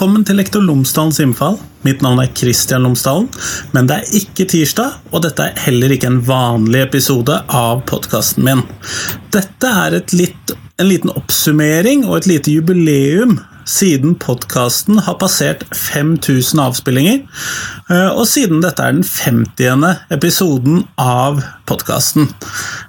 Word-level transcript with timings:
Velkommen 0.00 0.22
til 0.24 0.38
Lektor 0.40 0.62
Lomsdalens 0.64 1.18
innfall. 1.20 1.58
Mitt 1.84 2.00
navn 2.00 2.22
er 2.22 2.30
Kristian 2.32 2.86
Lomsdalen, 2.86 3.26
men 3.74 3.84
det 3.84 3.98
er 3.98 4.14
ikke 4.16 4.46
tirsdag, 4.48 4.94
og 5.12 5.26
dette 5.26 5.44
er 5.44 5.60
heller 5.60 5.92
ikke 5.92 6.08
en 6.08 6.22
vanlig 6.24 6.80
episode 6.86 7.36
av 7.52 7.82
podkasten 7.84 8.46
min. 8.46 8.62
Dette 9.36 9.74
er 9.82 9.98
litt, 10.16 10.54
en 10.80 10.88
liten 10.88 11.12
oppsummering 11.12 12.06
og 12.08 12.16
et 12.16 12.30
lite 12.30 12.54
jubileum 12.54 13.42
siden 13.70 14.16
podkasten 14.18 14.98
har 15.06 15.18
passert 15.20 15.62
5000 15.76 16.60
avspillinger, 16.64 17.22
eh, 17.90 18.10
og 18.10 18.26
siden 18.28 18.62
dette 18.64 18.82
er 18.82 18.96
den 18.96 19.06
50. 19.06 19.94
episoden 20.10 20.82
av 20.98 21.42
podkasten. 21.70 22.28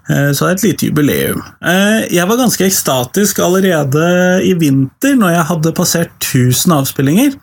Eh, 0.10 0.32
så 0.34 0.48
det 0.48 0.50
er 0.50 0.58
et 0.58 0.66
lite 0.66 0.90
jubileum. 0.90 1.44
Eh, 1.62 2.08
jeg 2.16 2.28
var 2.28 2.42
ganske 2.42 2.66
ekstatisk 2.66 3.42
allerede 3.46 4.06
i 4.48 4.54
vinter 4.58 5.18
når 5.20 5.36
jeg 5.36 5.50
hadde 5.52 5.76
passert 5.78 6.14
1000 6.20 6.78
avspillinger, 6.80 7.36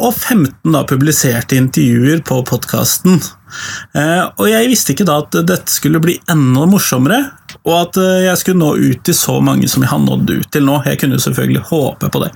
og 0.00 0.14
15 0.14 0.72
da 0.72 0.82
publiserte 0.88 1.58
intervjuer 1.58 2.22
på 2.24 2.40
podkasten. 2.48 3.18
Og 4.38 4.46
jeg 4.48 4.70
visste 4.70 4.94
ikke 4.94 5.06
da 5.08 5.18
at 5.20 5.36
dette 5.46 5.72
skulle 5.72 6.00
bli 6.02 6.14
enda 6.30 6.64
morsommere, 6.70 7.20
og 7.68 7.74
at 7.76 7.98
eh, 8.00 8.24
jeg 8.26 8.40
skulle 8.40 8.62
nå 8.62 8.70
ut 8.78 9.02
til 9.06 9.16
så 9.16 9.36
mange 9.44 9.68
som 9.70 9.84
jeg 9.84 9.92
har 9.92 10.02
nådd 10.04 10.32
ut 10.32 10.48
til 10.52 10.64
nå. 10.66 10.78
Jeg 10.88 11.00
kunne 11.02 11.20
selvfølgelig 11.20 11.66
håpe 11.70 12.10
på 12.12 12.22
det. 12.24 12.30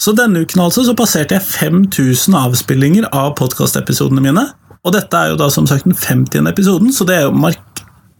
Så 0.00 0.14
denne 0.16 0.44
uken 0.44 0.64
altså 0.64 0.86
så 0.86 0.96
passerte 0.98 1.36
jeg 1.36 1.46
5000 1.46 2.38
avspillinger 2.40 3.10
av 3.12 3.34
podkastepisodene 3.40 4.24
mine. 4.24 4.46
Og 4.80 4.96
dette 4.96 5.16
er 5.16 5.32
jo 5.32 5.40
da 5.40 5.50
som 5.52 5.68
sagt 5.68 5.84
den 5.84 5.96
50. 5.96 6.48
episoden, 6.48 6.92
så 6.96 7.04
det 7.08 7.18
er 7.18 7.28
jo 7.28 7.36
mark 7.36 7.66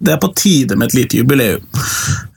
det 0.00 0.14
er 0.14 0.20
på 0.20 0.30
tide 0.32 0.78
med 0.80 0.88
et 0.88 0.94
lite 0.96 1.18
jubileum. 1.18 1.64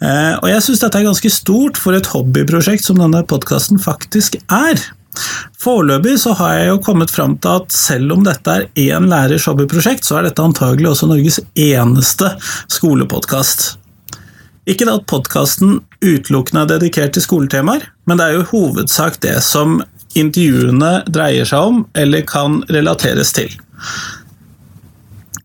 Eh, 0.03 0.33
og 0.35 0.49
jeg 0.51 0.63
syns 0.65 0.81
dette 0.83 0.99
er 0.99 1.05
ganske 1.07 1.29
stort 1.31 1.79
for 1.79 1.95
et 1.95 2.09
hobbyprosjekt 2.11 2.83
som 2.83 2.99
denne 2.99 3.21
podkasten 3.27 3.79
faktisk 3.79 4.35
er. 4.51 4.81
Foreløpig 5.63 6.17
så 6.19 6.33
har 6.39 6.57
jeg 6.57 6.71
jo 6.71 6.81
kommet 6.83 7.13
fram 7.13 7.37
til 7.39 7.61
at 7.61 7.75
selv 7.75 8.17
om 8.17 8.25
dette 8.25 8.57
er 8.57 8.67
én 8.83 9.07
lærers 9.07 9.47
hobbyprosjekt, 9.47 10.03
så 10.03 10.19
er 10.19 10.27
dette 10.27 10.43
antagelig 10.43 10.91
også 10.91 11.07
Norges 11.07 11.39
eneste 11.55 12.33
skolepodkast. 12.73 13.82
Ikke 14.69 14.87
at 14.87 15.07
podkasten 15.11 15.81
utelukkende 15.99 16.63
er 16.63 16.71
dedikert 16.77 17.15
til 17.15 17.25
skoletemaer, 17.25 17.83
men 18.07 18.19
det 18.19 18.25
er 18.25 18.37
jo 18.37 18.43
i 18.45 18.51
hovedsak 18.51 19.19
det 19.23 19.35
som 19.43 19.81
intervjuene 20.15 20.91
dreier 21.11 21.47
seg 21.49 21.71
om, 21.71 21.81
eller 21.99 22.23
kan 22.27 22.61
relateres 22.71 23.33
til. 23.35 23.51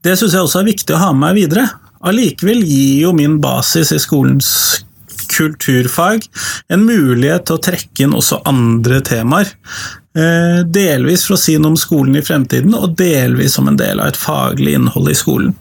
Det 0.06 0.14
syns 0.18 0.36
jeg 0.36 0.44
også 0.44 0.60
er 0.62 0.68
viktig 0.70 0.94
å 0.94 1.00
ha 1.02 1.10
med 1.12 1.24
meg 1.24 1.40
videre. 1.40 1.66
Allikevel 2.06 2.62
gir 2.62 3.08
jo 3.08 3.14
min 3.16 3.40
basis 3.42 3.90
i 3.94 3.98
skolens 3.98 4.50
kulturfag 5.38 6.26
en 6.72 6.84
mulighet 6.88 7.48
til 7.48 7.58
å 7.58 7.64
trekke 7.68 8.04
inn 8.04 8.16
også 8.16 8.42
andre 8.48 9.00
temaer. 9.06 9.54
Eh, 10.18 10.64
delvis 10.66 11.26
for 11.28 11.36
å 11.36 11.40
si 11.40 11.54
noe 11.58 11.74
om 11.74 11.78
skolen 11.78 12.16
i 12.18 12.24
fremtiden, 12.24 12.74
og 12.74 12.96
delvis 12.98 13.54
som 13.58 13.68
en 13.70 13.78
del 13.78 14.00
av 14.02 14.10
et 14.10 14.18
faglig 14.18 14.74
innhold 14.78 15.12
i 15.12 15.16
skolen. 15.16 15.54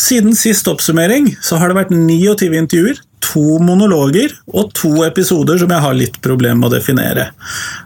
Siden 0.00 0.34
sist 0.38 0.68
oppsummering 0.70 1.30
så 1.44 1.60
har 1.60 1.70
det 1.70 1.78
vært 1.78 1.94
29 1.94 2.56
intervjuer, 2.64 3.02
to 3.22 3.58
monologer 3.62 4.32
og 4.50 4.72
to 4.74 5.04
episoder 5.06 5.60
som 5.60 5.70
jeg 5.70 5.84
har 5.84 5.94
litt 5.94 6.18
problemer 6.24 6.58
med 6.58 6.72
å 6.72 6.74
definere. 6.74 7.28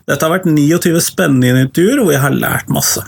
Dette 0.09 0.25
har 0.25 0.33
vært 0.33 0.48
29 0.48 1.03
spennende 1.05 1.67
intervjuer 1.67 2.01
hvor 2.01 2.14
jeg 2.14 2.25
har 2.25 2.39
lært 2.39 2.73
masse. 2.73 3.05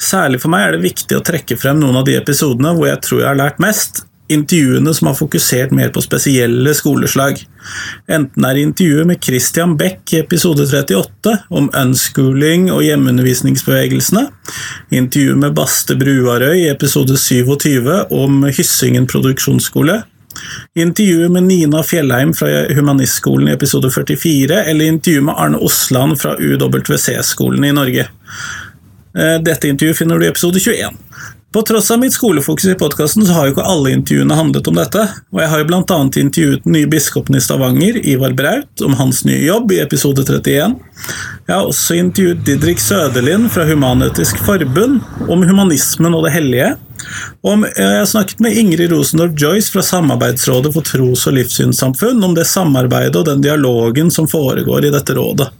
Særlig 0.00 0.40
for 0.40 0.52
meg 0.54 0.64
er 0.64 0.76
det 0.76 0.86
viktig 0.86 1.18
å 1.18 1.24
trekke 1.24 1.58
frem 1.60 1.82
noen 1.82 1.98
av 2.00 2.06
de 2.08 2.16
episodene 2.16 2.72
hvor 2.76 2.88
jeg 2.88 3.02
tror 3.04 3.20
jeg 3.20 3.28
har 3.28 3.42
lært 3.42 3.60
mest, 3.60 4.06
intervjuene 4.30 4.92
som 4.94 5.10
har 5.10 5.16
fokusert 5.18 5.72
mer 5.74 5.90
på 5.94 6.02
spesielle 6.04 6.74
skoleslag. 6.76 7.40
Enten 8.10 8.46
er 8.46 8.60
intervjuet 8.60 9.08
med 9.08 9.24
Christian 9.24 9.76
Beck 9.80 10.14
i 10.14 10.20
episode 10.22 10.66
38 10.68 11.34
om 11.50 11.68
unschooling 11.76 12.68
og 12.72 12.84
hjemmeundervisningsbevegelsene, 12.86 14.28
intervjuet 14.94 15.42
med 15.42 15.56
Baste 15.58 15.98
Bruarøy 15.98 16.62
i 16.62 16.70
episode 16.70 17.18
27 17.18 17.90
om 18.14 18.46
Hyssingen 18.48 19.10
produksjonsskole, 19.10 20.00
intervjuet 20.78 21.34
med 21.34 21.48
Nina 21.50 21.82
Fjellheim 21.84 22.32
fra 22.36 22.64
Humanistskolen 22.74 23.50
i 23.50 23.54
episode 23.58 23.90
44, 23.90 24.64
eller 24.70 24.94
intervjuet 24.94 25.26
med 25.26 25.36
Arne 25.36 25.58
Osland 25.58 26.20
fra 26.22 26.36
UWC-skolen 26.38 27.66
i 27.66 27.76
Norge. 27.76 28.06
Eh, 29.18 29.36
dette 29.42 29.68
intervjuet 29.68 29.98
finner 29.98 30.18
du 30.18 30.26
i 30.26 30.30
episode 30.30 30.60
21. 30.62 30.94
På 31.52 31.62
tross 31.62 31.90
av 31.90 31.98
mitt 31.98 32.12
skolefokus 32.14 32.64
i 32.64 32.74
podkasten, 32.78 33.24
så 33.26 33.34
har 33.34 33.48
jo 33.48 33.56
ikke 33.56 33.64
alle 33.66 33.90
intervjuene 33.90 34.36
handlet 34.38 34.68
om 34.70 34.76
dette, 34.78 35.02
og 35.34 35.40
jeg 35.42 35.50
har 35.50 35.64
jo 35.64 35.78
annet 35.80 36.18
intervjuet 36.20 36.62
den 36.62 36.76
nye 36.76 36.90
biskopen 36.90 37.34
i 37.34 37.42
Stavanger, 37.42 37.98
Ivar 38.06 38.36
Braut, 38.38 38.84
om 38.86 38.94
hans 39.00 39.24
nye 39.26 39.40
jobb 39.42 39.74
i 39.74 39.80
episode 39.82 40.22
31. 40.22 40.76
Jeg 41.48 41.50
har 41.50 41.66
også 41.66 41.98
intervjuet 41.98 42.46
Didrik 42.46 42.78
Søderlind 42.78 43.50
fra 43.50 43.66
Human-Etisk 43.66 44.38
Forbund 44.46 45.00
om 45.26 45.42
humanismen 45.42 46.14
og 46.14 46.28
det 46.28 46.36
hellige. 46.36 46.70
Og 47.42 47.66
jeg 47.66 47.98
har 47.98 48.06
snakket 48.06 48.46
med 48.46 48.54
Ingrid 48.54 48.94
Rosendorf 48.94 49.34
Joyce 49.34 49.74
fra 49.74 49.82
Samarbeidsrådet 49.82 50.70
for 50.76 50.86
tros- 50.86 51.26
og 51.26 51.34
livssynssamfunn 51.34 52.22
om 52.30 52.36
det 52.38 52.46
samarbeidet 52.46 53.18
og 53.18 53.26
den 53.26 53.42
dialogen 53.42 54.14
som 54.14 54.30
foregår 54.30 54.86
i 54.86 54.94
dette 54.94 55.18
rådet. 55.18 55.50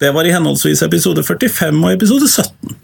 Det 0.00 0.14
var 0.16 0.24
i 0.24 0.32
henholdsvis 0.32 0.80
episode 0.86 1.26
45 1.28 1.76
og 1.84 1.92
episode 1.92 2.24
17. 2.24 2.78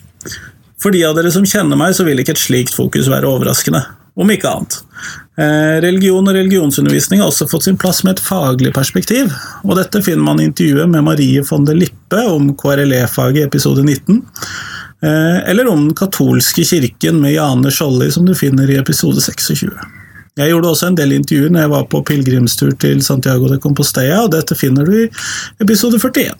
For 0.82 0.92
de 0.92 1.04
av 1.08 1.16
dere 1.16 1.32
som 1.32 1.46
kjenner 1.48 1.78
meg, 1.78 1.94
så 1.96 2.04
vil 2.06 2.20
ikke 2.20 2.34
et 2.36 2.42
slikt 2.42 2.76
fokus 2.76 3.08
være 3.08 3.28
overraskende, 3.30 3.80
om 4.16 4.30
ikke 4.32 4.50
annet. 4.50 4.78
Eh, 5.40 5.76
religion 5.84 6.24
og 6.24 6.36
religionsundervisning 6.36 7.20
har 7.20 7.30
også 7.30 7.48
fått 7.48 7.66
sin 7.66 7.78
plass 7.80 8.02
med 8.04 8.16
et 8.16 8.24
faglig 8.24 8.72
perspektiv, 8.76 9.32
og 9.64 9.76
dette 9.80 10.02
finner 10.04 10.24
man 10.24 10.40
i 10.40 10.48
intervjuet 10.50 10.88
med 10.92 11.04
Marie 11.04 11.44
von 11.48 11.66
der 11.68 11.76
Lippe 11.80 12.22
om 12.28 12.52
KRLE-faget 12.60 13.42
i 13.42 13.46
episode 13.48 13.84
19, 13.84 14.22
eh, 15.04 15.38
eller 15.50 15.68
om 15.72 15.86
den 15.88 15.96
katolske 15.96 16.64
kirken 16.64 17.20
med 17.24 17.36
Jane 17.36 17.72
Skjolli, 17.72 18.10
som 18.12 18.28
du 18.28 18.34
finner 18.36 18.68
i 18.70 18.80
episode 18.80 19.20
26. 19.20 19.72
Jeg 20.36 20.52
gjorde 20.52 20.68
også 20.68 20.90
en 20.90 20.98
del 20.98 21.14
intervjuer 21.16 21.52
når 21.52 21.64
jeg 21.64 21.72
var 21.72 21.86
på 21.88 22.02
pilegrimstur 22.04 22.74
til 22.80 23.00
Santiago 23.04 23.48
de 23.48 23.56
Compostella, 23.60 24.26
og 24.26 24.34
dette 24.34 24.56
finner 24.56 24.84
du 24.84 24.98
i 25.06 25.08
episode 25.64 26.00
41. 26.02 26.36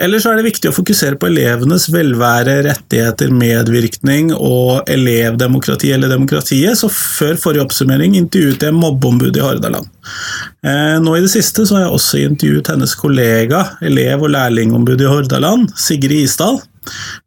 Ellers 0.00 0.24
er 0.24 0.38
det 0.38 0.46
viktig 0.46 0.70
å 0.70 0.74
fokusere 0.74 1.18
på 1.20 1.28
elevenes 1.28 1.84
velvære, 1.92 2.54
rettigheter, 2.64 3.28
medvirkning 3.36 4.30
og 4.32 4.88
elevdemokrati 4.90 5.90
eller 5.92 6.08
demokratiet, 6.14 6.78
så 6.80 6.88
før 6.88 7.36
forrige 7.40 7.66
oppsummering 7.66 8.16
intervjuet 8.16 8.64
jeg 8.64 8.76
mobbeombudet 8.78 9.42
i 9.42 9.44
Hordaland. 9.44 9.90
Eh, 10.64 10.96
nå 11.04 11.16
i 11.18 11.24
det 11.24 11.32
siste 11.34 11.66
så 11.68 11.76
har 11.76 11.86
jeg 11.86 11.96
også 11.98 12.22
intervjuet 12.24 12.72
hennes 12.72 12.96
kollega, 12.96 13.64
elev- 13.84 14.24
og 14.24 14.32
lærlingombudet 14.32 15.04
i 15.04 15.12
Hordaland, 15.12 15.68
Sigrid 15.76 16.24
Isdal, 16.24 16.62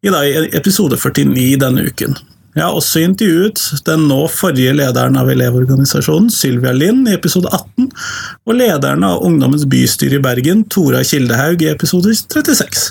i 0.01 0.11
episode 0.57 0.97
49 0.97 1.61
denne 1.61 1.85
uken. 1.85 2.17
Jeg 2.55 2.63
har 2.63 2.75
også 2.77 3.01
intervjuet 3.03 3.59
den 3.83 4.05
nå 4.07 4.21
forrige 4.31 4.71
lederen 4.77 5.17
av 5.19 5.27
Elevorganisasjonen, 5.31 6.29
Sylvia 6.31 6.71
Lind, 6.71 7.09
i 7.09 7.16
episode 7.17 7.51
18, 7.51 7.89
og 8.47 8.55
lederen 8.55 9.03
av 9.03 9.25
Ungdommens 9.27 9.66
bystyre 9.67 10.21
i 10.21 10.23
Bergen, 10.23 10.63
Tora 10.71 11.01
Kildehaug, 11.03 11.66
i 11.66 11.73
episode 11.73 12.16
36. 12.16 12.85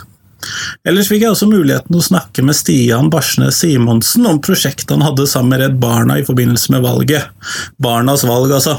Ellers 0.84 1.08
fikk 1.08 1.24
jeg 1.24 1.32
også 1.32 1.48
muligheten 1.48 1.96
å 1.96 2.04
snakke 2.04 2.44
med 2.44 2.58
Stian 2.58 3.08
Barsnes 3.12 3.62
Simonsen 3.62 4.28
om 4.28 4.42
prosjektet 4.44 4.92
han 4.92 5.06
hadde 5.06 5.24
sammen 5.30 5.54
med 5.54 5.64
Redd 5.64 5.80
Barna 5.80 6.18
i 6.20 6.26
forbindelse 6.28 6.74
med 6.74 6.84
valget. 6.84 7.32
Barnas 7.80 8.26
valg, 8.28 8.52
altså. 8.52 8.76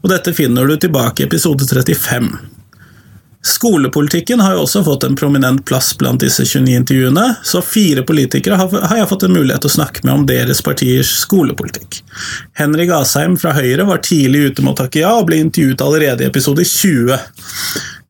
Og 0.00 0.08
dette 0.12 0.32
finner 0.36 0.64
du 0.64 0.78
tilbake 0.80 1.20
i 1.20 1.28
episode 1.28 1.68
35. 1.68 2.32
Skolepolitikken 3.44 4.40
har 4.40 4.54
jo 4.56 4.62
også 4.64 4.80
fått 4.86 5.04
en 5.04 5.16
prominent 5.18 5.64
plass 5.68 5.90
blant 6.00 6.22
disse 6.24 6.46
29 6.48 6.78
intervjuene, 6.80 7.26
så 7.44 7.60
fire 7.60 8.04
politikere 8.08 8.56
har 8.56 8.96
jeg 8.96 9.08
fått 9.10 9.26
en 9.26 9.34
mulighet 9.36 9.60
til 9.64 9.72
å 9.72 9.76
snakke 9.76 10.04
med 10.06 10.14
om 10.14 10.24
deres 10.28 10.62
partiers 10.64 11.10
skolepolitikk. 11.20 12.00
Henrik 12.56 12.94
Asheim 12.96 13.36
fra 13.40 13.52
Høyre 13.56 13.84
var 13.88 14.00
tidlig 14.06 14.46
ute 14.48 14.64
med 14.64 14.72
å 14.72 14.78
takke 14.84 15.02
ja, 15.02 15.12
og 15.18 15.28
ble 15.28 15.42
intervjuet 15.44 15.84
allerede 15.84 16.24
i 16.24 16.30
episode 16.30 16.64
20. 16.64 17.20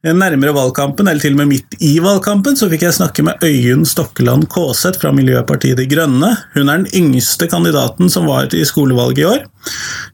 Nærmere 0.04 0.52
valgkampen, 0.52 1.08
eller 1.08 1.22
til 1.22 1.32
og 1.32 1.38
med 1.38 1.48
midt 1.48 1.76
i 1.80 1.94
valgkampen, 2.04 2.58
så 2.60 2.68
fikk 2.68 2.82
jeg 2.84 2.96
snakke 2.98 3.24
med 3.24 3.40
Øyunn 3.40 3.86
Stokkeland 3.88 4.44
Kaaseth 4.52 5.00
fra 5.00 5.14
Miljøpartiet 5.16 5.80
De 5.80 5.86
Grønne. 5.88 6.28
Hun 6.52 6.68
er 6.68 6.82
den 6.82 6.90
yngste 6.92 7.48
kandidaten 7.48 8.12
som 8.12 8.28
var 8.28 8.52
i 8.52 8.60
skolevalget 8.68 9.22
i 9.22 9.26
år. 9.30 9.46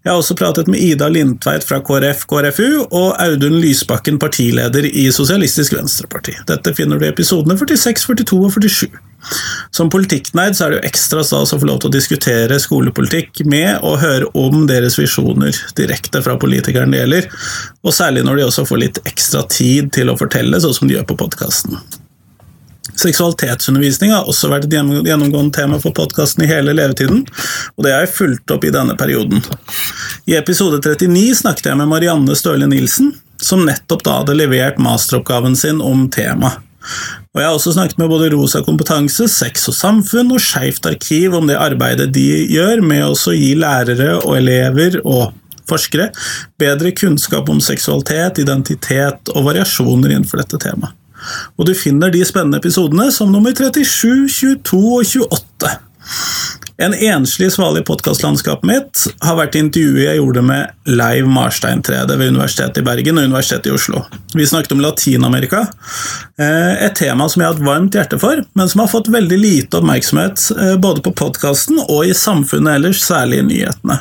Jeg 0.04 0.12
har 0.12 0.20
også 0.20 0.38
pratet 0.38 0.70
med 0.70 0.78
Ida 0.78 1.10
Lindtveit 1.10 1.66
fra 1.66 1.82
KrF 1.82 2.22
KrFU 2.30 2.86
og 2.86 3.18
Audun 3.18 3.58
Lysbakken, 3.58 4.22
partileder 4.22 4.86
i 4.86 5.08
Sosialistisk 5.10 5.74
Venstreparti. 5.74 6.38
Dette 6.46 6.74
finner 6.78 7.00
du 7.00 7.08
i 7.08 7.10
episodene 7.10 7.58
46, 7.58 8.06
42 8.14 8.44
og 8.46 8.52
47. 8.60 9.09
Som 9.70 9.90
politikknerd 9.92 10.56
så 10.56 10.66
er 10.66 10.72
det 10.72 10.80
jo 10.80 10.88
ekstra 10.90 11.24
stas 11.26 11.54
å 11.54 11.60
få 11.60 11.68
lov 11.68 11.80
til 11.82 11.90
å 11.90 11.94
diskutere 11.94 12.58
skolepolitikk 12.62 13.44
med 13.48 13.84
og 13.86 14.00
høre 14.02 14.28
om 14.38 14.66
deres 14.70 14.98
visjoner 14.98 15.56
direkte 15.78 16.22
fra 16.24 16.36
politikeren 16.40 16.92
det 16.94 17.02
gjelder, 17.02 17.30
og 17.84 17.96
særlig 17.96 18.24
når 18.26 18.40
de 18.40 18.46
også 18.48 18.66
får 18.68 18.84
litt 18.84 19.02
ekstra 19.08 19.44
tid 19.52 19.92
til 19.96 20.12
å 20.12 20.18
fortelle, 20.20 20.60
sånn 20.60 20.76
som 20.76 20.88
de 20.88 20.98
gjør 20.98 21.10
på 21.12 21.18
podkasten. 21.24 21.78
Seksualitetsundervisning 23.00 24.12
har 24.12 24.28
også 24.28 24.50
vært 24.50 24.66
et 24.68 24.74
gjennomgående 24.76 25.54
tema 25.56 25.78
for 25.80 25.94
podkasten 25.96 26.44
i 26.44 26.50
hele 26.50 26.74
levetiden, 26.76 27.22
og 27.76 27.86
det 27.86 27.94
har 27.94 28.04
jeg 28.04 28.16
fulgt 28.16 28.52
opp 28.52 28.66
i 28.66 28.72
denne 28.74 28.96
perioden. 28.98 29.44
I 30.28 30.36
episode 30.40 30.82
39 30.84 31.38
snakket 31.42 31.70
jeg 31.70 31.80
med 31.80 31.88
Marianne 31.92 32.36
Støle 32.36 32.68
Nilsen, 32.68 33.14
som 33.40 33.64
nettopp 33.64 34.04
da 34.04 34.18
hadde 34.20 34.36
levert 34.36 34.80
masteroppgaven 34.82 35.56
sin 35.56 35.80
om 35.84 36.08
temaet. 36.12 36.66
Og 37.34 37.40
Jeg 37.40 37.46
har 37.46 37.56
også 37.56 37.74
snakket 37.76 37.98
med 38.00 38.08
både 38.10 38.30
Rosa 38.32 38.62
kompetanse, 38.66 39.28
Sex 39.28 39.68
og 39.70 39.76
samfunn 39.76 40.32
og 40.34 40.40
Skeivt 40.42 40.86
arkiv 40.88 41.36
om 41.36 41.50
det 41.50 41.58
arbeidet 41.60 42.10
de 42.14 42.26
gjør 42.50 42.82
med 42.84 43.04
å 43.06 43.34
gi 43.36 43.52
lærere 43.58 44.16
og 44.22 44.38
elever 44.38 45.00
og 45.04 45.30
forskere 45.70 46.08
bedre 46.58 46.90
kunnskap 46.96 47.48
om 47.52 47.60
seksualitet, 47.62 48.40
identitet 48.42 49.30
og 49.34 49.46
variasjoner 49.50 50.16
innenfor 50.16 50.42
dette 50.42 50.58
temaet. 50.62 50.96
Og 51.60 51.66
du 51.68 51.74
finner 51.76 52.08
de 52.12 52.22
spennende 52.24 52.58
episodene 52.62 53.10
som 53.12 53.28
nummer 53.32 53.52
37, 53.52 54.24
22 54.32 54.78
og 54.80 55.04
28. 55.04 55.74
En 56.80 56.94
enslig 56.94 57.52
svale 57.52 57.80
i 57.80 57.84
podkastlandskapet 57.84 58.64
mitt 58.64 59.02
har 59.20 59.34
vært 59.36 59.56
intervjuet 59.58 60.06
jeg 60.06 60.16
gjorde 60.16 60.40
med 60.48 60.88
Leiv 60.88 61.26
Marstein 61.28 61.82
Trede 61.84 62.14
ved 62.16 62.32
Universitetet 62.32 62.80
i 62.80 62.84
Bergen 62.86 63.20
og 63.20 63.26
Universitetet 63.28 63.68
i 63.68 63.74
Oslo. 63.76 64.00
Vi 64.32 64.46
snakket 64.48 64.72
om 64.72 64.80
Latin-Amerika, 64.80 65.60
eh, 66.40 66.84
et 66.86 66.96
tema 66.96 67.26
som 67.28 67.42
jeg 67.42 67.50
har 67.50 67.58
et 67.58 67.66
varmt 67.66 67.98
hjerte 67.98 68.16
for, 68.22 68.40
men 68.56 68.72
som 68.72 68.80
har 68.80 68.88
fått 68.88 69.12
veldig 69.12 69.38
lite 69.42 69.76
oppmerksomhet 69.76 70.46
eh, 70.56 70.72
både 70.80 71.04
på 71.04 71.12
podkasten 71.20 71.82
og 71.82 72.08
i 72.08 72.16
samfunnet 72.16 72.78
ellers, 72.78 73.04
særlig 73.04 73.42
i 73.42 73.46
nyhetene. 73.50 73.98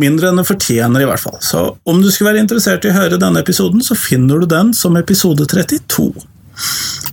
Mindre 0.00 0.32
enn 0.32 0.40
det 0.40 0.48
fortjener, 0.48 1.04
i 1.04 1.10
hvert 1.12 1.26
fall. 1.26 1.36
Så 1.44 1.66
om 1.84 2.00
du 2.00 2.08
skulle 2.08 2.32
være 2.32 2.46
interessert 2.46 2.88
i 2.88 2.94
å 2.94 2.96
høre 2.96 3.20
denne 3.20 3.44
episoden, 3.44 3.84
så 3.84 3.98
finner 3.98 4.40
du 4.40 4.48
den 4.48 4.72
som 4.72 4.96
episode 4.96 5.44
32. 5.44 6.08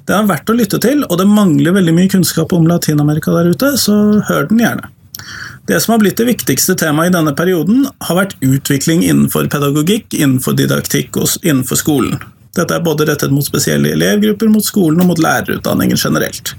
Det 0.06 0.14
er 0.14 0.28
verdt 0.30 0.52
å 0.52 0.58
lytte 0.58 0.80
til, 0.82 1.02
og 1.10 1.18
det 1.18 1.26
mangler 1.30 1.74
veldig 1.76 1.94
mye 1.98 2.12
kunnskap 2.12 2.54
om 2.54 2.68
Latin-Amerika 2.70 3.34
der 3.34 3.50
ute, 3.54 3.72
så 3.82 3.96
hør 4.28 4.50
den 4.52 4.62
gjerne. 4.62 4.92
Det 5.66 5.80
som 5.82 5.96
har 5.96 6.02
blitt 6.04 6.20
det 6.22 6.28
viktigste 6.28 6.76
temaet 6.78 7.10
i 7.10 7.16
denne 7.16 7.34
perioden, 7.38 7.88
har 8.06 8.20
vært 8.20 8.36
utvikling 8.46 9.02
innenfor 9.02 9.50
pedagogikk, 9.50 10.14
innenfor 10.14 10.54
didaktikk 10.60 11.18
og 11.18 11.40
innenfor 11.42 11.82
skolen. 11.82 12.20
Dette 12.56 12.78
er 12.78 12.86
både 12.86 13.08
rettet 13.10 13.34
mot 13.34 13.46
spesielle 13.46 13.96
elevgrupper, 13.96 14.52
mot 14.54 14.66
skolen 14.66 15.02
og 15.02 15.10
mot 15.10 15.22
lærerutdanningen 15.22 15.98
generelt. 15.98 16.54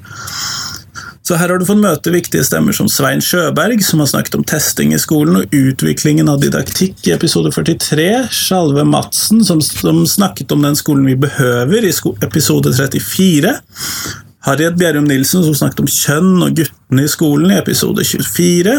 Så 1.26 1.34
her 1.34 1.50
har 1.50 1.58
du 1.58 1.66
fått 1.66 1.80
møte 1.82 2.12
viktige 2.14 2.44
stemmer 2.46 2.74
som 2.76 2.86
Svein 2.86 3.18
Sjøberg, 3.24 3.80
som 3.82 3.98
har 3.98 4.06
snakket 4.06 4.36
om 4.38 4.44
testing 4.46 4.92
i 4.94 4.98
skolen 5.02 5.40
og 5.40 5.54
utviklingen 5.58 6.28
av 6.30 6.38
didaktikk 6.38 7.00
i 7.08 7.14
episode 7.16 7.50
43, 7.50 8.04
Sjalve 8.30 8.84
Madsen, 8.86 9.40
som, 9.42 9.58
som, 9.58 10.04
snakket 10.06 10.52
om 10.54 10.62
den 10.62 10.76
skolen 10.78 11.08
vi 11.08 11.16
behøver 11.18 11.82
i 11.82 11.90
episode 12.22 12.70
34, 12.76 13.54
Harriet 14.46 14.76
Bjerrum 14.78 15.08
Nilsen, 15.10 15.42
som 15.42 15.56
snakket 15.58 15.82
om 15.82 15.88
kjønn 15.90 16.44
og 16.46 16.60
guttene 16.60 17.06
i 17.08 17.10
skolen 17.10 17.50
i 17.50 17.58
episode 17.58 18.04
24, 18.06 18.76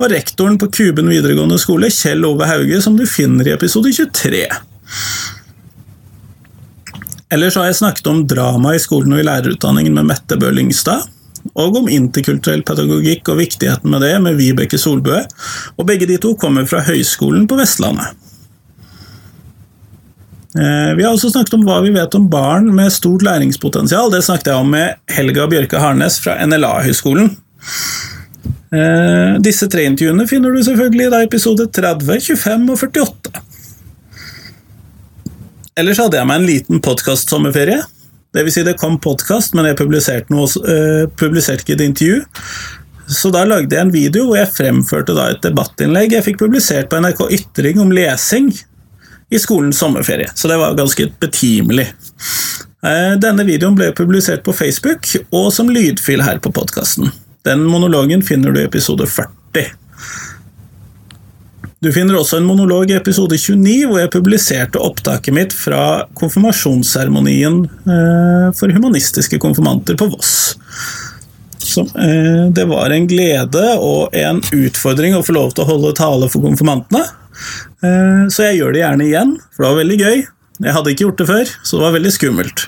og 0.00 0.12
rektoren 0.12 0.56
på 0.62 0.70
Kuben 0.72 1.12
videregående 1.12 1.58
skole, 1.60 1.90
Kjell 1.92 2.24
Ove 2.24 2.48
Hauge, 2.48 2.78
som 2.80 2.96
du 2.96 3.04
finner 3.04 3.50
i 3.50 3.52
episode 3.52 3.92
23. 3.92 4.40
Ellers 7.36 7.60
har 7.60 7.68
jeg 7.68 7.76
snakket 7.82 8.08
om 8.08 8.24
drama 8.24 8.72
i 8.72 8.80
skolen 8.80 9.12
og 9.18 9.20
i 9.20 9.28
lærerutdanningen 9.28 10.00
med 10.00 10.08
Mette 10.14 10.40
Bø 10.40 10.48
Lyngstad 10.56 11.04
og 11.54 11.80
om 11.82 11.90
interkulturell 11.92 12.64
pedagogikk 12.66 13.28
og 13.32 13.40
viktigheten 13.40 13.90
med 13.92 14.02
det, 14.04 14.14
med 14.24 14.38
Vibeke 14.40 14.78
Solbø, 14.80 15.22
og 15.76 15.88
begge 15.88 16.08
de 16.10 16.18
to 16.22 16.34
kommer 16.40 16.66
fra 16.68 16.82
Høgskolen 16.86 17.46
på 17.50 17.58
Vestlandet. 17.60 18.16
Eh, 20.56 20.92
vi 20.96 21.04
har 21.04 21.12
også 21.12 21.30
snakket 21.30 21.58
om 21.58 21.64
hva 21.66 21.82
vi 21.84 21.92
vet 21.92 22.14
om 22.16 22.28
barn 22.32 22.70
med 22.74 22.94
stort 22.94 23.24
læringspotensial. 23.26 24.08
Det 24.12 24.22
snakket 24.24 24.52
jeg 24.52 24.62
om 24.62 24.70
med 24.72 25.12
Helga 25.12 25.44
Bjørke 25.50 25.80
Harnes 25.82 26.16
fra 26.22 26.38
NLA-høgskolen. 26.46 27.34
Eh, 28.76 29.36
disse 29.44 29.68
tre 29.70 29.84
intervjuene 29.90 30.26
finner 30.30 30.54
du 30.54 30.62
selvfølgelig 30.64 31.10
i 31.10 31.26
episode 31.26 31.68
30, 31.76 32.20
25 32.24 32.72
og 32.72 32.80
48. 32.80 33.44
Ellers 35.76 36.00
hadde 36.00 36.16
jeg 36.16 36.28
meg 36.30 36.40
en 36.40 36.48
liten 36.48 36.80
podkast-sommerferie. 36.80 37.82
Det 38.34 38.44
vil 38.44 38.52
si, 38.52 38.64
det 38.66 38.76
kom 38.80 38.98
podkast, 39.02 39.54
men 39.56 39.68
jeg 39.70 39.78
publiserte, 39.78 40.32
noe, 40.34 40.48
uh, 40.66 41.04
publiserte 41.18 41.64
ikke 41.64 41.76
et 41.78 41.84
intervju. 41.86 42.18
Så 43.06 43.30
da 43.34 43.44
lagde 43.46 43.76
jeg 43.76 43.86
en 43.86 43.94
video 43.94 44.26
hvor 44.26 44.40
jeg 44.40 44.50
fremførte 44.50 45.14
et 45.22 45.44
debattinnlegg 45.44 46.16
jeg 46.16 46.26
fikk 46.26 46.40
publisert 46.40 46.88
på 46.90 46.98
NRK 46.98 47.20
Ytring 47.38 47.78
om 47.78 47.92
lesing 47.94 48.50
i 49.30 49.38
skolens 49.38 49.78
sommerferie. 49.78 50.32
Så 50.34 50.50
det 50.50 50.58
var 50.58 50.74
ganske 50.78 51.08
betimelig. 51.22 51.86
Uh, 52.82 53.14
denne 53.22 53.46
videoen 53.46 53.78
ble 53.78 53.92
publisert 53.96 54.44
på 54.46 54.54
Facebook 54.54 55.08
og 55.30 55.48
som 55.54 55.70
lydfil 55.72 56.24
her 56.26 56.42
på 56.42 56.52
podkasten. 56.54 57.12
Den 57.46 57.62
monologen 57.62 58.26
finner 58.26 58.50
du 58.50 58.60
i 58.60 58.66
episode 58.66 59.06
40. 59.06 59.70
Du 61.84 61.90
finner 61.92 62.16
også 62.16 62.38
en 62.38 62.46
monolog 62.48 62.88
i 62.88 62.96
episode 62.96 63.36
29 63.36 63.72
hvor 63.90 63.98
jeg 64.00 64.12
publiserte 64.14 64.80
opptaket 64.80 65.34
mitt 65.36 65.52
fra 65.52 66.06
konfirmasjonsseremonien 66.16 67.58
eh, 67.66 68.46
for 68.56 68.72
humanistiske 68.72 69.36
konfirmanter 69.42 69.98
på 70.00 70.08
Voss. 70.08 70.56
Så, 71.60 71.84
eh, 72.00 72.46
det 72.56 72.64
var 72.70 72.94
en 72.94 73.08
glede 73.10 73.66
og 73.76 74.16
en 74.16 74.40
utfordring 74.56 75.18
å 75.18 75.24
få 75.26 75.36
lov 75.36 75.52
til 75.52 75.66
å 75.66 75.68
holde 75.74 75.92
tale 75.98 76.30
for 76.32 76.46
konfirmantene. 76.46 77.04
Eh, 77.84 78.24
så 78.32 78.48
jeg 78.48 78.62
gjør 78.62 78.72
det 78.72 78.80
gjerne 78.80 79.10
igjen, 79.10 79.36
for 79.52 79.66
det 79.66 79.72
var 79.74 79.80
veldig 79.82 80.00
gøy. 80.00 80.24
Jeg 80.56 80.76
hadde 80.78 80.94
ikke 80.94 81.04
gjort 81.10 81.20
det 81.20 81.28
før, 81.28 81.54
så 81.60 81.76
det 81.76 81.84
var 81.84 81.96
veldig 81.98 82.14
skummelt. 82.16 82.66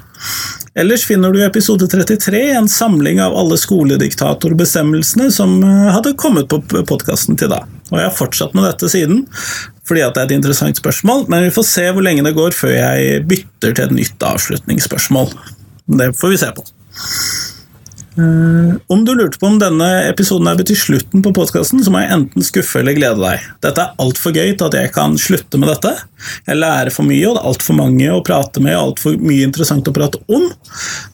Ellers 0.78 1.08
finner 1.08 1.32
du 1.32 1.40
i 1.40 1.48
episode 1.48 1.88
33 1.88 2.44
en 2.58 2.68
samling 2.68 3.24
av 3.24 3.32
alle 3.40 3.56
skolediktatorbestemmelsene 3.56 5.32
som 5.32 5.56
hadde 5.64 6.12
kommet 6.20 6.52
på 6.52 6.60
podkasten 6.84 7.40
til 7.40 7.56
da. 7.56 7.64
Og 7.88 7.98
jeg 7.98 8.08
har 8.08 8.16
fortsatt 8.16 8.56
med 8.56 8.66
dette 8.68 8.90
siden, 8.92 9.22
fordi 9.88 10.02
at 10.04 10.16
det 10.16 10.22
er 10.22 10.30
et 10.30 10.36
interessant 10.36 10.80
spørsmål, 10.80 11.26
men 11.32 11.46
vi 11.46 11.54
får 11.54 11.68
se 11.70 11.86
hvor 11.94 12.04
lenge 12.04 12.24
det 12.26 12.36
går 12.36 12.56
før 12.56 12.74
jeg 12.74 13.22
bytter 13.28 13.76
til 13.76 13.86
et 13.86 13.96
nytt 14.02 14.26
avslutningsspørsmål. 14.28 15.32
Det 15.98 16.10
får 16.18 16.34
vi 16.34 16.40
se 16.42 16.50
på. 16.56 16.66
Uh, 18.18 18.74
om 18.90 19.04
du 19.06 19.12
lurte 19.14 19.38
på 19.38 19.46
om 19.46 19.60
denne 19.60 19.86
episoden 20.08 20.48
er 20.50 20.58
betyr 20.58 20.78
slutten 20.80 21.22
på 21.22 21.30
podkasten, 21.36 21.84
så 21.84 21.92
må 21.94 22.00
jeg 22.02 22.10
enten 22.16 22.42
skuffe 22.42 22.80
eller 22.80 22.96
glede 22.96 23.20
deg. 23.22 23.44
Dette 23.62 23.84
er 23.84 24.00
altfor 24.02 24.34
gøy 24.34 24.56
til 24.56 24.66
at 24.66 24.74
jeg 24.74 24.92
kan 24.96 25.14
slutte 25.20 25.60
med 25.60 25.70
dette. 25.70 25.92
Jeg 26.48 26.58
lærer 26.58 26.90
for 26.90 27.06
mye, 27.06 27.22
og 27.28 27.36
det 27.36 27.42
er 27.44 27.50
altfor 27.52 27.78
mange 27.78 28.08
å 28.10 28.24
prate 28.26 28.62
med, 28.64 28.74
og 28.74 28.90
altfor 28.90 29.20
mye 29.22 29.46
interessant 29.46 29.86
å 29.86 29.94
prate 29.94 30.18
om. 30.26 30.48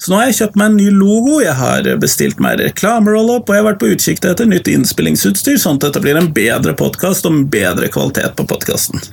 Så 0.00 0.10
nå 0.12 0.20
har 0.20 0.30
jeg 0.30 0.38
kjøpt 0.40 0.56
meg 0.60 0.70
en 0.70 0.78
ny 0.80 0.88
logo, 0.94 1.40
jeg 1.44 1.56
har 1.58 1.90
bestilt 2.00 2.40
meg 2.44 2.62
reklameroll-up, 2.62 3.44
og 3.44 3.52
jeg 3.52 3.64
har 3.64 3.68
vært 3.68 3.82
på 3.82 3.92
utkikk 3.92 4.24
etter 4.24 4.48
nytt 4.48 4.70
innspillingsutstyr, 4.72 5.60
sånn 5.60 5.82
at 5.82 5.90
dette 5.90 6.04
blir 6.04 6.16
en 6.20 6.32
bedre 6.32 6.72
podkast 6.78 7.28
en 7.28 7.44
bedre 7.52 7.90
kvalitet 7.92 8.32
på 8.38 8.48
podkasten. 8.48 9.04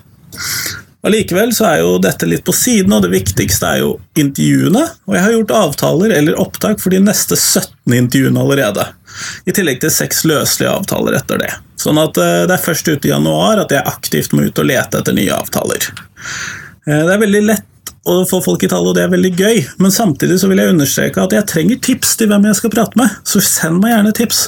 Allikevel 1.01 1.49
så 1.55 1.65
er 1.65 1.79
jo 1.81 1.95
dette 2.01 2.27
litt 2.29 2.43
på 2.45 2.53
siden, 2.53 2.93
og 2.93 3.01
det 3.05 3.09
viktigste 3.15 3.65
er 3.65 3.79
jo 3.81 3.95
intervjuene. 4.21 4.83
Og 5.09 5.15
jeg 5.17 5.23
har 5.25 5.33
gjort 5.33 5.53
avtaler 5.57 6.13
eller 6.13 6.37
opptak 6.41 6.81
for 6.83 6.93
de 6.93 6.99
neste 7.01 7.37
17 7.39 7.95
intervjuene 7.97 8.43
allerede. 8.43 8.85
I 9.49 9.55
tillegg 9.55 9.81
til 9.81 9.93
seks 9.93 10.21
løselige 10.29 10.69
avtaler 10.69 11.17
etter 11.17 11.41
det. 11.41 11.49
Sånn 11.81 11.97
at 12.01 12.19
eh, 12.21 12.43
det 12.45 12.55
er 12.55 12.63
først 12.67 12.87
ute 12.91 13.09
i 13.09 13.13
januar 13.13 13.63
at 13.63 13.73
jeg 13.73 13.87
aktivt 13.89 14.35
må 14.37 14.45
ut 14.45 14.61
og 14.61 14.69
lete 14.69 15.01
etter 15.01 15.17
nye 15.17 15.33
avtaler. 15.33 15.89
Eh, 16.85 17.01
det 17.01 17.15
er 17.15 17.23
veldig 17.25 17.43
lett 17.49 17.67
å 18.09 18.21
få 18.25 18.39
folk 18.45 18.63
i 18.65 18.69
tale, 18.69 18.89
og 18.89 18.97
det 18.97 19.03
er 19.05 19.13
veldig 19.13 19.31
gøy, 19.37 19.57
men 19.81 19.93
samtidig 19.93 20.39
så 20.41 20.49
vil 20.49 20.61
jeg 20.61 20.73
understreke 20.73 21.21
at 21.21 21.33
jeg 21.35 21.47
trenger 21.49 21.81
tips 21.85 22.15
til 22.17 22.31
hvem 22.31 22.47
jeg 22.49 22.57
skal 22.57 22.73
prate 22.73 22.97
med, 22.97 23.17
så 23.29 23.41
send 23.45 23.81
meg 23.81 23.93
gjerne 23.93 24.13
tips. 24.17 24.39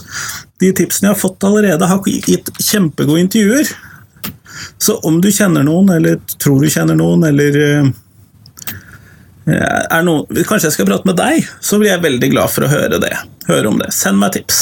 De 0.61 0.71
tipsene 0.73 1.09
jeg 1.09 1.13
har 1.13 1.21
fått 1.21 1.45
allerede, 1.45 1.89
har 1.89 2.01
gitt 2.09 2.49
kjempegode 2.57 3.25
intervjuer, 3.27 3.73
så 4.77 4.97
om 5.07 5.21
du 5.21 5.29
kjenner 5.31 5.65
noen, 5.65 5.89
eller 5.95 6.19
tror 6.41 6.61
du 6.63 6.69
kjenner 6.71 6.97
noen, 6.99 7.23
eller 7.27 7.59
eh, 7.61 7.87
er 9.53 10.03
noen, 10.05 10.27
Kanskje 10.47 10.69
jeg 10.69 10.75
skal 10.77 10.89
prate 10.89 11.09
med 11.09 11.17
deg, 11.19 11.47
så 11.63 11.79
blir 11.79 11.93
jeg 11.93 12.03
veldig 12.03 12.29
glad 12.33 12.53
for 12.53 12.65
å 12.65 12.71
høre 12.71 12.99
det. 13.03 13.13
Høre 13.49 13.71
om 13.71 13.79
det. 13.81 13.91
Send 13.95 14.21
meg 14.21 14.35
tips. 14.37 14.61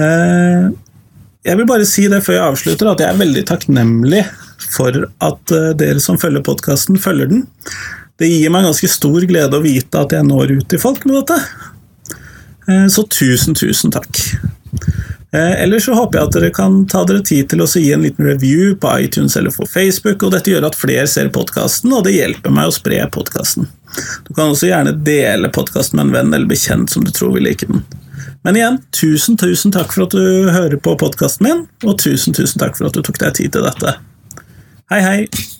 Eh, 0.00 0.68
jeg 1.48 1.56
vil 1.56 1.68
bare 1.68 1.88
si 1.88 2.06
det 2.12 2.22
før 2.24 2.36
jeg 2.36 2.46
avslutter, 2.52 2.92
at 2.92 3.02
jeg 3.02 3.12
er 3.12 3.22
veldig 3.22 3.46
takknemlig 3.48 4.24
for 4.70 5.02
at 5.24 5.56
eh, 5.56 5.72
dere 5.80 6.04
som 6.04 6.20
følger 6.20 6.44
podkasten, 6.46 7.00
følger 7.00 7.32
den. 7.32 7.46
Det 8.20 8.28
gir 8.28 8.52
meg 8.52 8.66
ganske 8.68 8.88
stor 8.92 9.24
glede 9.28 9.56
å 9.56 9.64
vite 9.64 10.00
at 10.00 10.12
jeg 10.12 10.28
når 10.28 10.58
ut 10.58 10.66
til 10.68 10.82
folk 10.82 11.06
med 11.08 11.22
dette. 11.22 11.40
Så 12.92 13.02
tusen, 13.08 13.56
tusen 13.56 13.90
takk. 13.90 14.20
Eh, 15.32 15.62
ellers 15.62 15.84
så 15.84 15.94
håper 15.94 16.18
jeg 16.18 16.26
at 16.26 16.34
dere 16.34 16.50
kan 16.54 16.80
ta 16.90 17.04
dere 17.06 17.22
tid 17.22 17.52
til 17.52 17.62
å 17.62 17.68
gi 17.70 17.92
en 17.94 18.02
liten 18.02 18.26
review 18.26 18.74
på 18.82 18.90
iTunes 18.98 19.36
eller 19.38 19.54
på 19.54 19.68
Facebook, 19.70 20.24
og 20.26 20.34
dette 20.34 20.50
gjør 20.50 20.66
at 20.66 20.78
flere 20.78 21.06
ser 21.10 21.30
podkasten, 21.34 21.92
og 21.94 22.02
det 22.06 22.16
hjelper 22.16 22.54
meg 22.54 22.70
å 22.70 22.74
spre 22.74 22.98
podkasten. 23.14 23.70
Du 24.26 24.34
kan 24.34 24.50
også 24.50 24.70
gjerne 24.70 24.96
dele 25.06 25.52
podkasten 25.54 26.00
med 26.00 26.08
en 26.08 26.16
venn 26.16 26.34
eller 26.34 26.50
bekjent 26.50 26.90
som 26.90 27.06
du 27.06 27.12
tror 27.14 27.36
vil 27.36 27.46
like 27.46 27.68
den. 27.70 27.86
Men 28.42 28.58
igjen, 28.58 28.80
tusen, 28.96 29.38
tusen 29.38 29.74
takk 29.74 29.94
for 29.94 30.08
at 30.08 30.16
du 30.16 30.50
hører 30.50 30.78
på 30.82 30.96
podkasten 30.98 31.46
min, 31.46 31.64
og 31.86 31.98
tusen, 32.02 32.34
tusen 32.34 32.62
takk 32.62 32.78
for 32.78 32.90
at 32.90 32.98
du 32.98 33.04
tok 33.06 33.22
deg 33.22 33.38
tid 33.38 33.54
til 33.54 33.66
dette. 33.68 33.96
Hei, 34.90 35.02
hei! 35.06 35.58